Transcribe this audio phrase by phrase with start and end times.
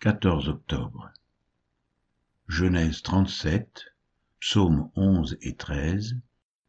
[0.00, 1.12] 14 octobre.
[2.46, 3.86] Genèse 37,
[4.38, 6.14] Psaumes 11 et 13,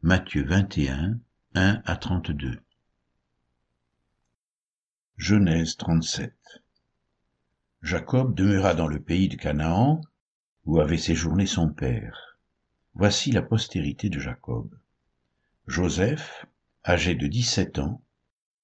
[0.02, 1.16] Matthieu 21,
[1.54, 2.60] 1 à 32.
[5.16, 6.34] Genèse 37.
[7.82, 10.00] Jacob demeura dans le pays de Canaan,
[10.64, 12.36] où avait séjourné son père.
[12.94, 14.76] Voici la postérité de Jacob.
[15.68, 16.46] Joseph,
[16.84, 18.02] âgé de dix-sept ans,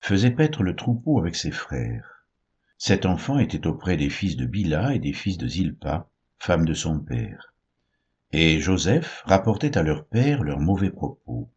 [0.01, 2.16] faisait paître le troupeau avec ses frères.
[2.79, 6.75] Cet enfant était auprès des fils de Bila et des fils de Zilpa, femme de
[6.75, 7.55] son père.
[8.33, 11.51] Et Joseph rapportait à leur père leurs mauvais propos.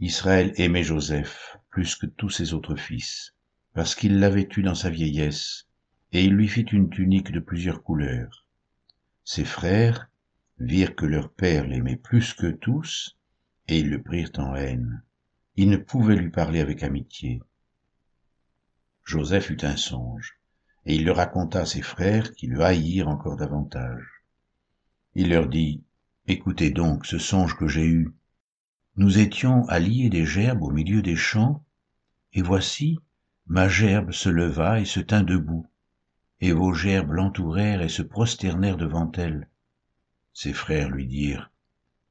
[0.00, 3.34] Israël aimait Joseph plus que tous ses autres fils,
[3.74, 5.68] parce qu'il l'avait eu dans sa vieillesse,
[6.12, 8.46] et il lui fit une tunique de plusieurs couleurs.
[9.24, 10.10] Ses frères
[10.58, 13.18] virent que leur père l'aimait plus que tous,
[13.68, 15.02] et ils le prirent en haine.
[15.56, 17.42] Ils ne pouvaient lui parler avec amitié.
[19.04, 20.38] Joseph eut un songe,
[20.86, 24.22] et il le raconta à ses frères qui le haïrent encore davantage.
[25.14, 25.82] Il leur dit,
[26.26, 28.14] Écoutez donc ce songe que j'ai eu.
[28.96, 31.62] Nous étions à lier des gerbes au milieu des champs,
[32.32, 32.98] et voici,
[33.46, 35.66] ma gerbe se leva et se tint debout,
[36.40, 39.48] et vos gerbes l'entourèrent et se prosternèrent devant elle.
[40.32, 41.50] Ses frères lui dirent,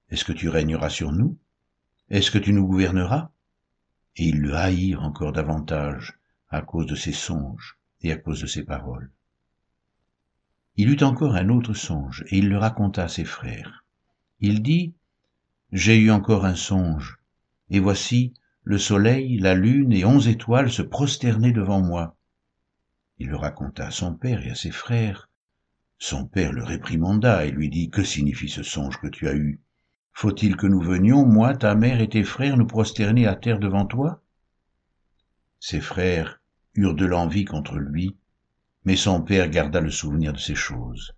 [0.09, 1.37] Est-ce que tu régneras sur nous?
[2.09, 3.31] Est-ce que tu nous gouverneras?
[4.15, 6.19] Et ils le haïrent encore davantage,
[6.53, 9.09] à cause de ses songes et à cause de ses paroles.
[10.75, 13.83] Il eut encore un autre songe, et il le raconta à ses frères.
[14.39, 14.93] Il dit,
[15.71, 17.17] J'ai eu encore un songe,
[17.71, 22.15] et voici le soleil, la lune et onze étoiles se prosternaient devant moi.
[23.17, 25.29] Il le raconta à son père et à ses frères.
[25.97, 29.59] Son père le réprimanda et lui dit, Que signifie ce songe que tu as eu?
[30.11, 33.87] Faut-il que nous venions, moi, ta mère et tes frères, nous prosterner à terre devant
[33.87, 34.21] toi?
[35.59, 36.42] Ses frères
[36.75, 38.17] eurent de l'envie contre lui,
[38.85, 41.13] mais son père garda le souvenir de ces choses.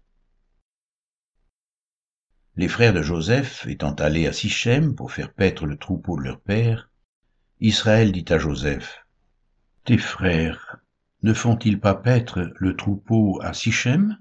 [2.55, 6.39] Les frères de Joseph étant allés à Sichem pour faire paître le troupeau de leur
[6.39, 6.89] père,
[7.59, 9.05] Israël dit à Joseph,
[9.83, 10.77] Tes frères
[11.23, 14.17] ne font-ils pas paître le troupeau à Sichem?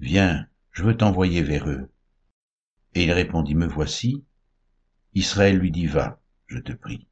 [0.00, 1.90] Viens, je veux t'envoyer vers eux.
[2.94, 4.24] Et il répondit, Me voici.
[5.14, 7.06] Israël lui dit, Va, je te prie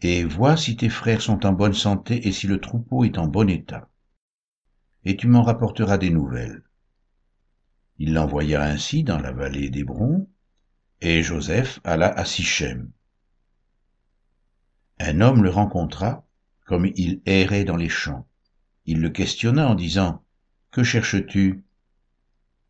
[0.00, 3.26] et vois si tes frères sont en bonne santé et si le troupeau est en
[3.26, 3.88] bon état.
[5.04, 6.62] Et tu m'en rapporteras des nouvelles.
[7.98, 10.28] Il l'envoya ainsi dans la vallée d'Hébron,
[11.00, 12.90] et Joseph alla à Sichem.
[15.00, 16.24] Un homme le rencontra,
[16.64, 18.26] comme il errait dans les champs.
[18.84, 20.22] Il le questionna en disant,
[20.70, 21.64] Que cherches-tu?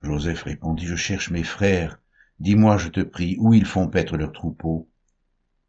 [0.03, 2.01] Joseph répondit, Je cherche mes frères.
[2.39, 4.89] Dis-moi, je te prie, où ils font paître leur troupeau.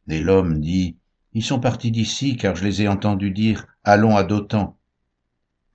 [0.08, 0.99] Et l'homme dit,
[1.34, 4.78] ils sont partis d'ici, car je les ai entendus dire Allons à Dothan.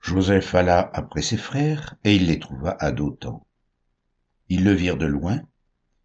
[0.01, 3.45] Joseph alla après ses frères, et il les trouva à Dothan.
[4.49, 5.41] Ils le virent de loin,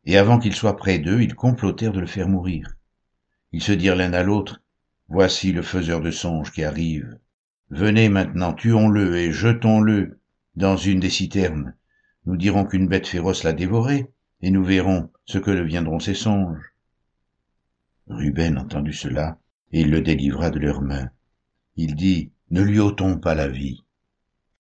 [0.05, 2.77] et avant qu'il soit près d'eux, ils complotèrent de le faire mourir.
[3.53, 4.63] Ils se dirent l'un à l'autre
[5.09, 7.19] Voici le faiseur de songes qui arrive.
[7.69, 10.21] Venez maintenant, tuons-le et jetons-le
[10.55, 11.75] dans une des citernes.
[12.27, 14.09] Nous dirons qu'une bête féroce l'a dévoré,
[14.41, 16.70] et nous verrons ce que deviendront ses songes.
[18.11, 19.39] Ruben entendit cela,
[19.73, 21.11] et il le délivra de leurs mains.
[21.77, 23.85] Il dit, Ne lui ôtons pas la vie.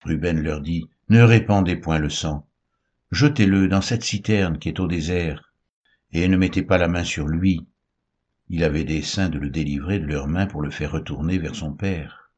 [0.03, 2.47] Ruben leur dit, Ne répandez point le sang.
[3.11, 5.53] Jetez-le dans cette citerne qui est au désert,
[6.13, 7.67] et ne mettez pas la main sur lui.
[8.49, 11.73] Il avait dessein de le délivrer de leurs mains pour le faire retourner vers son
[11.73, 12.31] père.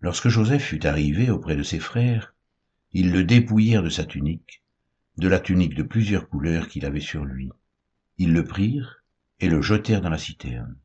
[0.00, 2.34] Lorsque Joseph fut arrivé auprès de ses frères,
[2.92, 4.62] ils le dépouillèrent de sa tunique,
[5.18, 7.50] de la tunique de plusieurs couleurs qu'il avait sur lui.
[8.16, 9.01] Ils le prirent,
[9.42, 10.76] et le jetèrent dans la citerne.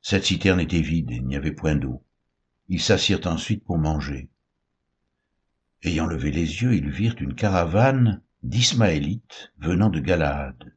[0.00, 2.02] Cette citerne était vide, il n'y avait point d'eau.
[2.68, 4.30] Ils s'assirent ensuite pour manger.
[5.82, 10.72] Ayant levé les yeux, ils virent une caravane d'Ismaélites venant de Galaad.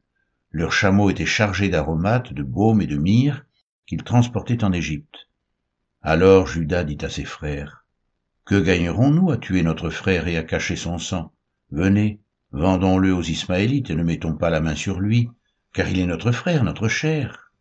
[0.50, 3.46] Leurs chameaux étaient chargés d'aromates, de baumes et de myrrhe
[3.86, 5.30] qu'ils transportaient en Égypte.
[6.02, 7.86] Alors Judas dit à ses frères,
[8.44, 11.32] Que gagnerons-nous à tuer notre frère et à cacher son sang?
[11.70, 12.20] Venez,
[12.52, 15.30] vendons-le aux Ismaélites et ne mettons pas la main sur lui,
[15.72, 17.52] car il est notre frère, notre cher.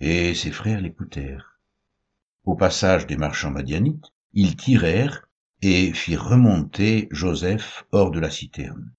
[0.00, 1.60] Et ses frères l'écoutèrent.
[2.44, 5.28] Au passage des marchands madianites, ils tirèrent
[5.62, 8.92] et firent remonter Joseph hors de la citerne.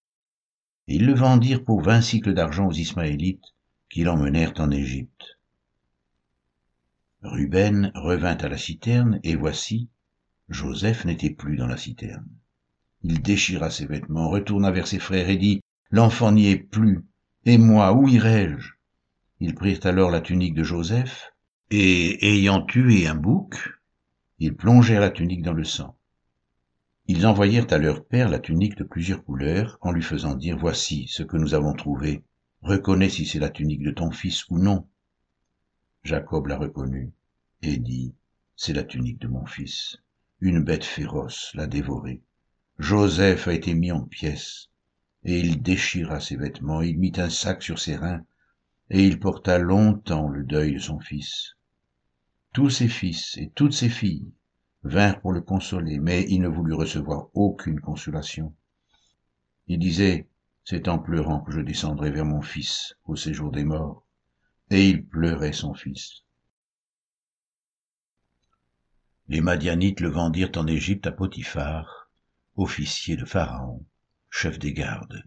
[0.88, 3.56] Et ils le vendirent pour vingt cycles d'argent aux Ismaélites,
[3.90, 5.40] qui l'emmenèrent en Égypte.
[7.24, 9.90] Ruben revint à la citerne, et voici,
[10.50, 12.28] Joseph n'était plus dans la citerne.
[13.04, 17.04] Il déchira ses vêtements, retourna vers ses frères et dit, L'enfant n'y est plus,
[17.46, 18.74] et moi, où irai-je?
[19.40, 21.34] Ils prirent alors la tunique de Joseph,
[21.72, 23.56] et ayant tué un bouc,
[24.40, 25.96] ils plongèrent la tunique dans le sang.
[27.08, 31.08] ils envoyèrent à leur père la tunique de plusieurs couleurs en lui faisant dire voici
[31.08, 32.24] ce que nous avons trouvé.
[32.64, 34.88] Reconnais si c'est la tunique de ton fils ou non
[36.04, 37.14] jacob la reconnut
[37.62, 38.16] et dit
[38.56, 39.98] c'est la tunique de mon fils.
[40.40, 42.24] Une bête féroce l'a dévoré
[42.80, 44.71] joseph a été mis en pièces
[45.24, 48.26] et il déchira ses vêtements il mit un sac sur ses reins
[48.90, 51.56] et il porta longtemps le deuil de son fils.
[52.54, 54.32] Tous ses fils et toutes ses filles
[54.84, 58.54] vinrent pour le consoler mais il ne voulut recevoir aucune consolation.
[59.68, 60.28] Il disait
[60.64, 64.06] c'est en pleurant que je descendrai vers mon fils au séjour des morts
[64.70, 66.24] et il pleurait son fils.
[69.28, 72.10] Les madianites le vendirent en égypte à potiphar
[72.58, 73.86] officier de pharaon
[74.34, 75.24] chef des gardes.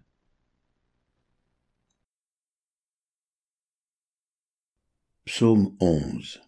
[5.27, 6.43] Psaume 11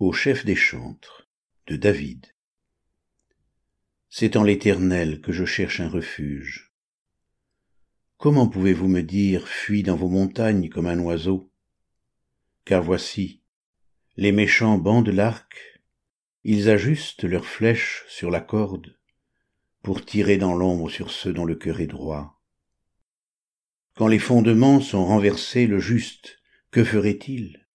[0.00, 1.30] au chef des chantres
[1.68, 2.26] de david.
[4.10, 6.74] C'est en l'éternel que je cherche un refuge.
[8.18, 11.50] Comment pouvez-vous me dire fuis dans vos montagnes comme un oiseau?
[12.64, 13.40] Car voici
[14.16, 15.80] les méchants bandent l'arc
[16.44, 18.98] ils ajustent leurs flèches sur la corde
[19.82, 22.40] pour tirer dans l'ombre sur ceux dont le cœur est droit.
[23.94, 26.38] Quand les fondements sont renversés le juste
[26.70, 27.66] que ferait-il?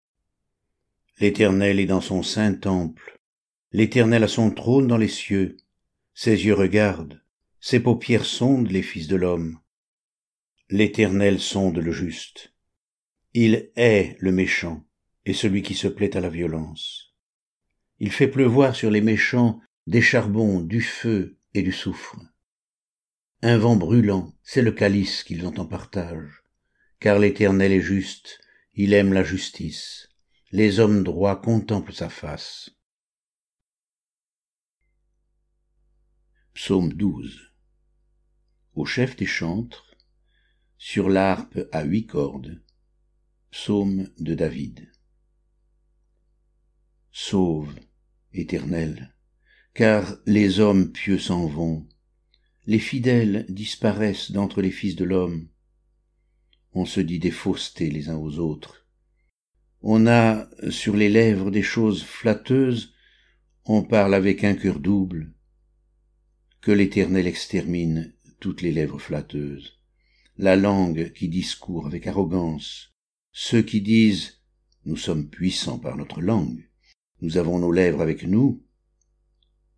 [1.20, 3.20] L'éternel est dans son saint temple.
[3.72, 5.58] L'éternel a son trône dans les cieux.
[6.14, 7.22] Ses yeux regardent.
[7.60, 9.60] Ses paupières sondent les fils de l'homme.
[10.70, 12.54] L'éternel sonde le juste.
[13.34, 14.84] Il hait le méchant
[15.26, 17.14] et celui qui se plaît à la violence.
[18.00, 22.20] Il fait pleuvoir sur les méchants des charbons du feu du soufre.
[23.42, 26.44] Un vent brûlant c'est le calice qu'ils ont en partage.
[27.00, 28.40] Car l'éternel est juste
[28.74, 30.10] il aime la justice.
[30.52, 32.70] Les hommes droits contemplent sa face.
[36.54, 37.48] Psaume 12
[38.78, 39.96] au chef des chantres
[40.78, 42.62] sur l'harpe à huit cordes
[43.50, 44.92] psaume de david.
[47.12, 47.74] Sauve
[48.34, 49.17] éternel
[49.74, 51.86] car les hommes pieux s'en vont.
[52.66, 55.48] Les fidèles disparaissent d'entre les fils de l'homme.
[56.74, 58.86] On se dit des faussetés les uns aux autres.
[59.82, 62.94] On a sur les lèvres des choses flatteuses
[63.70, 65.34] on parle avec un cœur double.
[66.62, 69.82] Que l'éternel extermine toutes les lèvres flatteuses.
[70.38, 72.96] La langue qui discourt avec arrogance.
[73.34, 74.42] Ceux qui disent
[74.86, 76.70] nous sommes puissants par notre langue.
[77.20, 78.64] Nous avons nos lèvres avec nous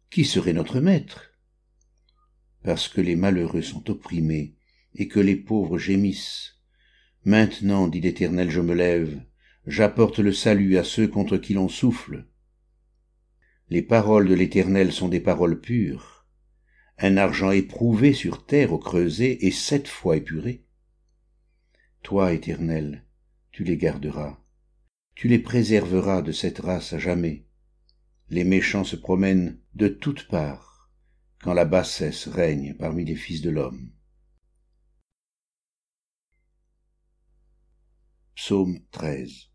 [0.09, 1.33] qui serait notre maître?
[2.63, 4.55] Parce que les malheureux sont opprimés
[4.95, 6.55] et que les pauvres gémissent.
[7.25, 9.21] Maintenant, dit l'Éternel, je me lève,
[9.67, 12.25] j'apporte le salut à ceux contre qui l'on souffle.
[13.69, 16.25] Les paroles de l'Éternel sont des paroles pures,
[16.97, 20.65] un argent éprouvé sur terre au creuset et sept fois épuré.
[22.01, 23.05] Toi, Éternel,
[23.51, 24.41] tu les garderas,
[25.13, 27.45] tu les préserveras de cette race à jamais
[28.29, 30.91] les méchants se promènent de toutes parts
[31.41, 33.91] quand la bassesse règne parmi les fils de l'homme.
[38.35, 39.49] Psaume 13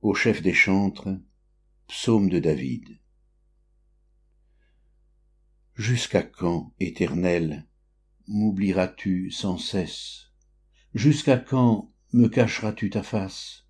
[0.00, 1.08] Au chef des chantres,
[1.86, 2.98] psaume de David.
[5.74, 7.68] Jusqu'à quand, Éternel,
[8.26, 10.32] m'oublieras-tu sans cesse?
[10.94, 13.66] Jusqu'à quand me cacheras-tu ta face?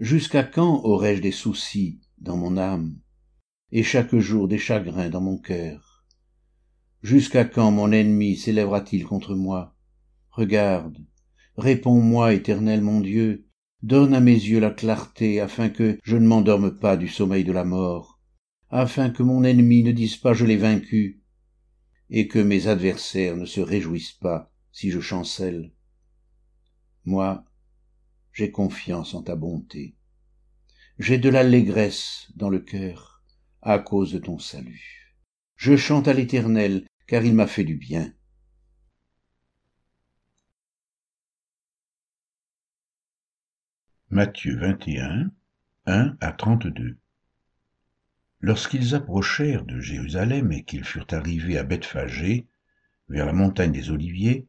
[0.00, 2.96] Jusqu'à quand aurai-je des soucis dans mon âme,
[3.70, 6.06] et chaque jour des chagrins dans mon cœur.
[7.02, 9.76] Jusqu'à quand mon ennemi s'élèvera-t-il contre moi?
[10.30, 10.98] Regarde,
[11.58, 13.46] réponds-moi, éternel mon Dieu,
[13.82, 17.52] donne à mes yeux la clarté, afin que je ne m'endorme pas du sommeil de
[17.52, 18.18] la mort,
[18.70, 21.20] afin que mon ennemi ne dise pas je l'ai vaincu,
[22.08, 25.72] et que mes adversaires ne se réjouissent pas si je chancelle.
[27.04, 27.44] Moi,
[28.32, 29.94] j'ai confiance en ta bonté
[30.98, 33.22] j'ai de l'allégresse dans le cœur
[33.62, 35.16] à cause de ton salut.
[35.56, 38.12] Je chante à l'Éternel, car il m'a fait du bien.
[44.10, 45.32] Matthieu 21,
[45.86, 46.96] 1 à 32
[48.40, 52.46] Lorsqu'ils approchèrent de Jérusalem et qu'ils furent arrivés à Bethphagée,
[53.08, 54.46] vers la montagne des Oliviers,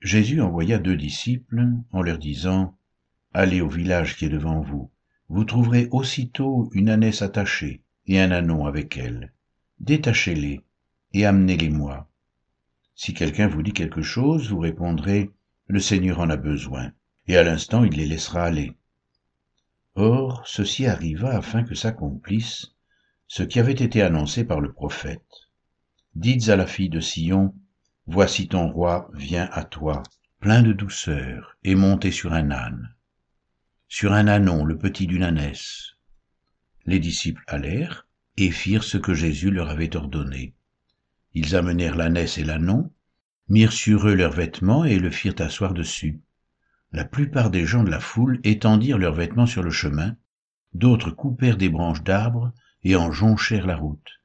[0.00, 2.76] Jésus envoya deux disciples en leur disant,
[3.32, 4.90] Allez au village qui est devant vous,
[5.28, 9.32] vous trouverez aussitôt une ânesse attachée et un ânon avec elle.
[9.80, 10.62] Détachez-les
[11.12, 12.08] et amenez-les-moi.
[12.94, 15.30] Si quelqu'un vous dit quelque chose, vous répondrez,
[15.66, 16.92] Le Seigneur en a besoin,
[17.26, 18.72] et à l'instant il les laissera aller.
[19.94, 22.72] Or, ceci arriva afin que s'accomplisse
[23.26, 25.50] ce qui avait été annoncé par le prophète.
[26.14, 27.54] Dites à la fille de Sion,
[28.06, 30.02] Voici ton roi vient à toi,
[30.40, 32.94] plein de douceur, et monté sur un âne,
[33.88, 35.94] sur un ânon, le petit d'une ânesse.
[36.84, 40.54] Les disciples allèrent et firent ce que Jésus leur avait ordonné.
[41.32, 42.92] Ils amenèrent l'ânesse et l'ânon,
[43.48, 46.20] mirent sur eux leurs vêtements et le firent asseoir dessus.
[46.92, 50.16] La plupart des gens de la foule étendirent leurs vêtements sur le chemin,
[50.74, 52.52] d'autres coupèrent des branches d'arbres
[52.84, 54.20] et en jonchèrent la route.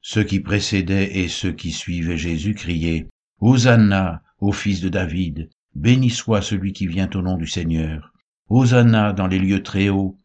[0.00, 3.08] Ceux qui précédaient et ceux qui suivaient Jésus criaient
[3.40, 8.13] Hosanna au fils de David, béni soit celui qui vient au nom du Seigneur.
[8.48, 10.20] Hosanna dans les lieux très hauts.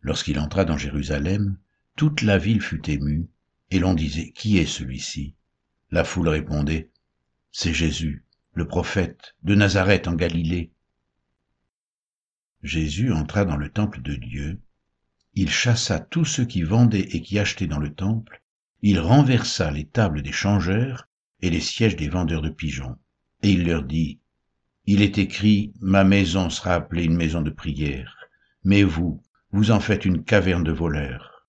[0.00, 1.58] Lorsqu'il entra dans Jérusalem,
[1.96, 3.28] toute la ville fut émue,
[3.70, 5.34] et l'on disait, Qui est celui-ci?
[5.90, 6.90] La foule répondait,
[7.50, 8.24] C'est Jésus,
[8.54, 10.72] le prophète, de Nazareth en Galilée.
[12.62, 14.60] Jésus entra dans le temple de Dieu,
[15.34, 18.42] il chassa tous ceux qui vendaient et qui achetaient dans le temple,
[18.82, 21.08] il renversa les tables des changeurs
[21.40, 22.98] et les sièges des vendeurs de pigeons.
[23.42, 24.19] Et il leur dit,
[24.92, 28.16] Il est écrit, Ma maison sera appelée une maison de prière,
[28.64, 31.46] mais vous, vous en faites une caverne de voleurs.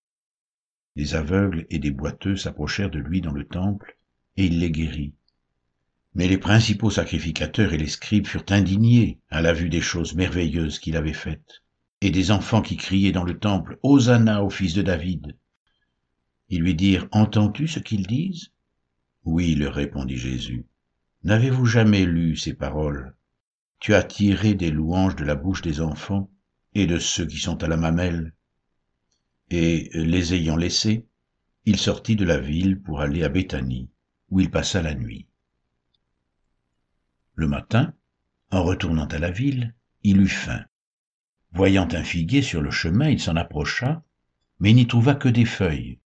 [0.96, 3.98] Des aveugles et des boiteux s'approchèrent de lui dans le temple,
[4.38, 5.16] et il les guérit.
[6.14, 10.78] Mais les principaux sacrificateurs et les scribes furent indignés à la vue des choses merveilleuses
[10.78, 11.64] qu'il avait faites,
[12.02, 15.36] et des enfants qui criaient dans le temple, Hosanna au fils de David.
[16.50, 18.52] Ils lui dirent, Entends-tu ce qu'ils disent
[19.24, 20.68] oui, leur répondit Jésus.
[21.24, 23.16] N'avez-vous jamais lu ces paroles?
[23.82, 26.30] Tu as tiré des louanges de la bouche des enfants
[26.76, 28.36] et de ceux qui sont à la mamelle.
[29.50, 31.08] Et les ayant laissés,
[31.66, 33.90] il sortit de la ville pour aller à Béthanie,
[34.30, 35.28] où il passa la nuit.
[37.34, 37.96] Le matin,
[38.52, 39.74] en retournant à la ville,
[40.04, 40.64] il eut faim.
[41.52, 44.04] Voyant un figuier sur le chemin, il s'en approcha,
[44.60, 46.00] mais n'y trouva que des feuilles,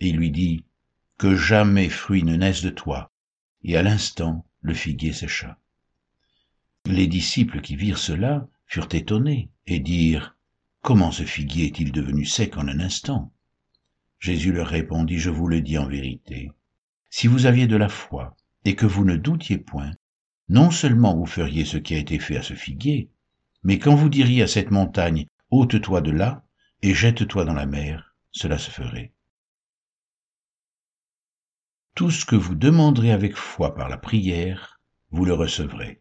[0.00, 0.64] et il lui dit,
[1.16, 3.12] que jamais fruit ne naisse de toi.
[3.62, 5.60] Et à l'instant, le figuier sécha.
[6.86, 10.36] Les disciples qui virent cela furent étonnés et dirent,
[10.82, 13.32] Comment ce figuier est-il devenu sec en un instant?
[14.18, 16.52] Jésus leur répondit, Je vous le dis en vérité,
[17.10, 19.92] si vous aviez de la foi et que vous ne doutiez point,
[20.48, 23.10] non seulement vous feriez ce qui a été fait à ce figuier,
[23.62, 26.44] mais quand vous diriez à cette montagne, ôte-toi de là
[26.82, 29.12] et jette-toi dans la mer, cela se ferait
[32.00, 36.00] tout ce que vous demanderez avec foi par la prière, vous le recevrez.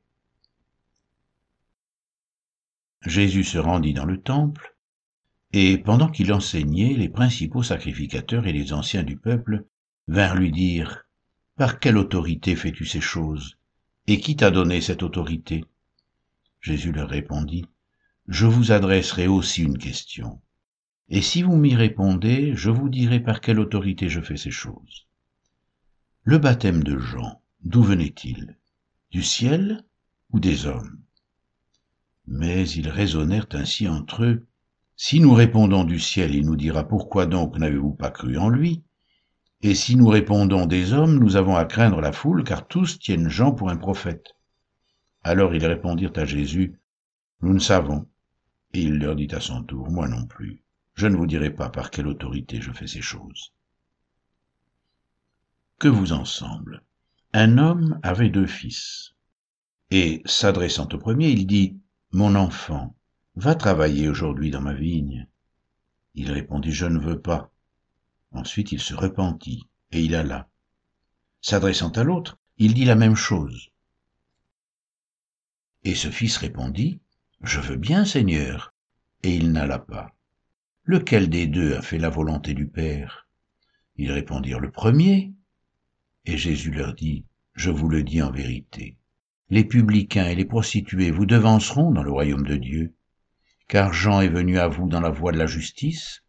[3.06, 4.76] Jésus se rendit dans le temple,
[5.54, 9.66] et pendant qu'il enseignait, les principaux sacrificateurs et les anciens du peuple
[10.08, 11.06] vinrent lui dire,
[11.56, 13.58] Par quelle autorité fais-tu ces choses?
[14.08, 15.64] Et qui t'a donné cette autorité?
[16.62, 17.66] Jésus leur répondit,
[18.28, 20.42] Je vous adresserai aussi une question.
[21.08, 25.08] Et si vous m'y répondez, je vous dirai par quelle autorité je fais ces choses.
[26.24, 28.58] Le baptême de Jean, d'où venait-il?
[29.10, 29.84] Du ciel
[30.32, 31.02] ou des hommes?
[32.30, 34.48] Mais ils raisonnèrent ainsi entre eux.
[34.96, 38.84] Si nous répondons du ciel, il nous dira pourquoi donc n'avez-vous pas cru en lui?
[39.62, 43.28] Et si nous répondons des hommes, nous avons à craindre la foule, car tous tiennent
[43.28, 44.36] Jean pour un prophète.
[45.24, 46.80] Alors ils répondirent à Jésus,
[47.42, 48.08] Nous ne savons.
[48.74, 50.64] Et il leur dit à son tour, Moi non plus.
[50.94, 53.52] Je ne vous dirai pas par quelle autorité je fais ces choses
[55.80, 56.84] que vous en semble
[57.34, 59.16] Un homme avait deux fils.
[59.92, 61.80] Et, s'adressant au premier, il dit,
[62.12, 62.96] Mon enfant,
[63.36, 65.28] va travailler aujourd'hui dans ma vigne.
[66.16, 67.54] Il répondit, Je ne veux pas.
[68.32, 70.50] Ensuite il se repentit, et il alla.
[71.42, 73.70] S'adressant à l'autre, il dit la même chose.
[75.84, 77.00] Et ce fils répondit,
[77.42, 78.74] Je veux bien, Seigneur.
[79.22, 80.16] Et il n'alla pas.
[80.86, 83.28] Lequel des deux a fait la volonté du Père?
[83.98, 85.32] Ils répondirent, Le premier.
[86.26, 87.24] Et Jésus leur dit,
[87.54, 88.98] Je vous le dis en vérité,
[89.50, 92.94] les publicains et les prostituées vous devanceront dans le royaume de Dieu,
[93.68, 96.24] car Jean est venu à vous dans la voie de la justice,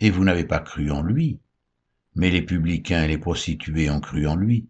[0.00, 1.38] et vous n'avez pas cru en lui,
[2.14, 4.68] mais les publicains et les prostituées ont cru en lui,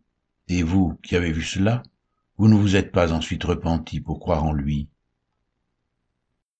[0.48, 1.82] et vous qui avez vu cela,
[2.38, 4.88] vous ne vous êtes pas ensuite repentis pour croire en lui,